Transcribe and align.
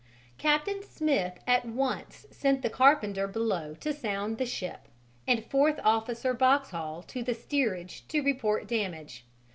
Captain 0.39 0.81
Smith 0.81 1.33
at 1.45 1.63
once 1.63 2.25
sent 2.31 2.63
the 2.63 2.71
carpenter 2.71 3.27
below 3.27 3.75
to 3.75 3.93
sound 3.93 4.39
the 4.39 4.47
ship, 4.47 4.87
and 5.27 5.45
Fourth 5.45 5.79
Officer 5.83 6.33
Boxhall 6.33 7.03
to 7.03 7.21
the 7.21 7.35
steerage 7.35 8.07
to 8.07 8.21
report 8.21 8.65
damage. 8.65 9.27